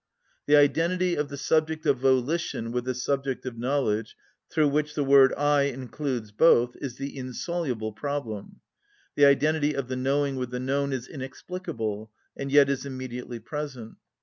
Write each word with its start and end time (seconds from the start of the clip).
The 0.47 0.55
identity 0.55 1.13
of 1.13 1.29
the 1.29 1.37
subject 1.37 1.85
of 1.85 1.99
volition 1.99 2.71
with 2.71 2.85
the 2.85 2.95
subject 2.95 3.45
of 3.45 3.59
knowledge, 3.59 4.15
through 4.49 4.69
which 4.69 4.95
the 4.95 5.03
word 5.03 5.31
"I" 5.35 5.65
includes 5.65 6.31
both, 6.31 6.75
is 6.77 6.97
the 6.97 7.15
insoluble 7.15 7.91
problem. 7.93 8.61
The 9.13 9.25
identity 9.25 9.75
of 9.75 9.89
the 9.89 9.95
knowing 9.95 10.37
with 10.37 10.49
the 10.49 10.59
known 10.59 10.91
is 10.91 11.07
inexplicable, 11.07 12.09
and 12.35 12.51
yet 12.51 12.67
is 12.67 12.83
immediately 12.83 13.37
present. 13.37 13.97